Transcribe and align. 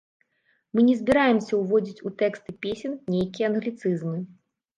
Мы 0.77 0.85
не 0.87 0.95
збіраемся 1.01 1.59
ўводзіць 1.59 2.03
у 2.11 2.13
тэксты 2.23 2.57
песень 2.65 2.97
нейкія 3.17 3.45
англіцызмы. 3.53 4.17